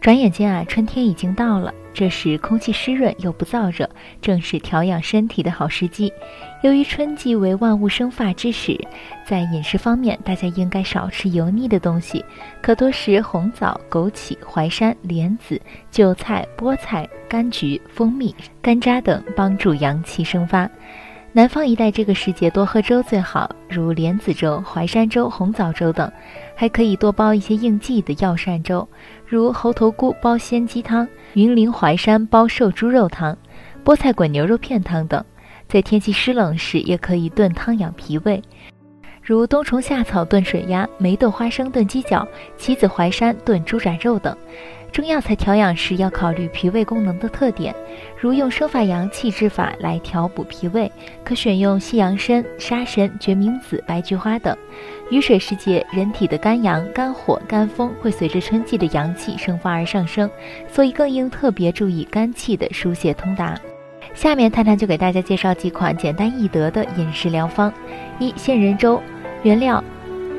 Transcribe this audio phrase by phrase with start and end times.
[0.00, 3.88] 转眼间啊，春天已经到了，这时空气湿润又不燥热，
[4.22, 6.12] 正是调养身体的好时机。
[6.62, 8.78] 由于春季为万物生发之时，
[9.26, 12.24] 在饮食方面，大家应该少吃油腻的东西，
[12.62, 18.32] 可多食红枣、枸杞、淮山、莲子、韭菜、菠菜、柑橘、蜂蜜、
[18.62, 20.70] 山楂等，帮助阳气生发。
[21.36, 26.10] 南方一带这个时节多喝粥最好，如莲子粥、淮山粥、红枣粥等，
[26.54, 28.88] 还可以多煲一些应季的药膳粥，
[29.26, 33.36] 如猴头菇煲鲜鸡汤、云苓淮山煲瘦猪肉汤、
[33.84, 35.22] 菠菜滚牛肉片汤等。
[35.68, 38.42] 在天气湿冷时，也可以炖汤养脾胃，
[39.20, 42.26] 如冬虫夏草炖水鸭、梅豆花生炖鸡脚、
[42.56, 44.34] 棋子淮山炖猪展肉等。
[44.96, 47.74] 中药材调养时要考虑脾胃功能的特点，
[48.18, 50.90] 如用生发阳气之法来调补脾胃，
[51.22, 54.56] 可选用西洋参、沙参、决明子、白菊花等。
[55.10, 60.30] 雨水时节，人体的肝阳、肝火、肝风会随着春季的阳气生发而上升，
[60.66, 63.54] 所以更应特别注意肝气的疏泄通达。
[64.14, 67.70] 下面探探就给大家介绍几款简单易得的饮食疗方：
[68.18, 68.98] 一、杏仁粥，
[69.42, 69.84] 原料。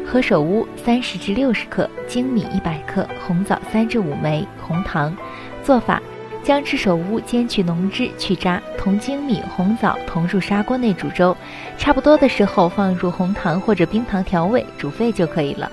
[0.10, 5.14] 何首乌三十至六十克，粳米一百克，红枣三至五枚，红糖。
[5.62, 6.02] 做法：
[6.42, 11.36] 将赤首乌煎去浓汁，去渣，同粳米、红枣同入砂锅内煮粥，
[11.78, 15.70] 差不多的时候放入红糖或者冰糖调味，煮沸就可以了。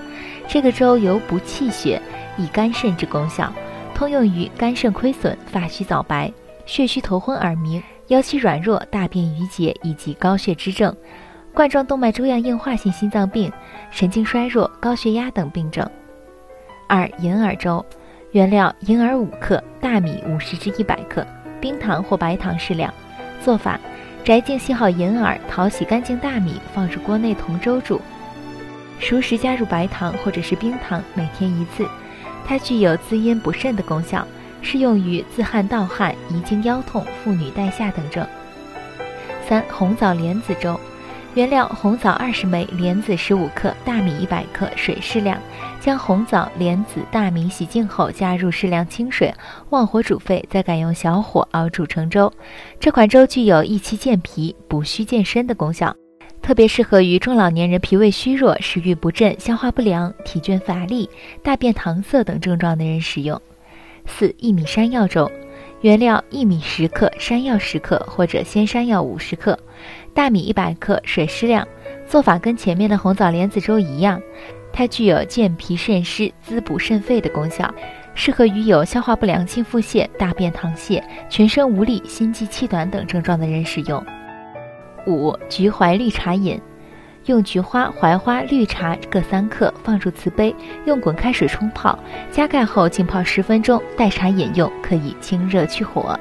[0.48, 2.02] 这个粥有补气血、
[2.36, 3.52] 益肝肾之功效，
[3.94, 6.32] 通用于肝肾亏损、发须早白、
[6.66, 10.92] 血虚头昏耳鸣、腰膝软弱、大便淤结以及高血脂症。
[11.54, 13.50] 冠状动脉粥样硬化性心脏病、
[13.88, 15.88] 神经衰弱、高血压等病症。
[16.88, 17.84] 二、银耳粥，
[18.32, 21.24] 原料：银耳五克，大米五十至一百克，
[21.60, 22.92] 冰糖或白糖适量。
[23.40, 23.78] 做法：
[24.24, 28.00] 摘净洗好银耳，淘洗干净大米，放入锅内同粥煮，
[28.98, 31.86] 熟时加入白糖或者是冰糖，每天一次。
[32.44, 34.26] 它具有滋阴补肾的功效，
[34.60, 38.26] 适用于自汗盗汗、遗精腰痛、妇女带下等症。
[39.46, 40.78] 三、红枣莲子粥。
[41.34, 45.36] 原料：红枣二十枚，莲子十五克，大米一百克，水适量。
[45.80, 49.34] 将红枣、莲子、大米洗净后，加入适量清水，
[49.70, 52.32] 旺火煮沸，再改用小火熬煮成粥。
[52.78, 55.96] 这款粥具有益气健脾、补虚健身的功效，
[56.40, 61.10] 特别适合于中老年人脾胃虚弱、食欲不振、消化不良、体倦乏力、
[61.42, 63.42] 大便溏色等症状的人食用。
[64.06, 65.28] 四、薏米山药粥。
[65.80, 69.58] 原料：薏米十克，山药十克，或者鲜山药五十克，
[70.12, 71.66] 大米一百克，水适量。
[72.06, 74.20] 做法跟前面的红枣莲子粥一样，
[74.72, 77.72] 它具有健脾渗湿、滋补肾肺的功效，
[78.14, 84.04] 适合于有消化不良性腹泻、大便溏泻、全身无力、心悸气短等症状的人使用。
[85.06, 86.60] 五、菊槐绿茶饮。
[87.26, 91.98] 用菊花、槐花、绿茶各三克，放入瓷杯，用滚开水冲泡，
[92.30, 96.20] 加盖后浸泡十分钟，代茶饮用，可以清热去火。